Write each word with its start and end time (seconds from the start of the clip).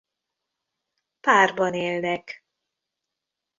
Párban 1.19 1.73
élnek. 1.73 2.43